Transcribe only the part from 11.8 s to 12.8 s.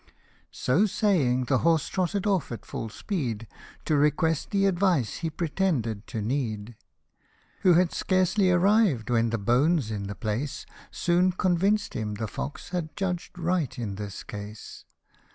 him the fox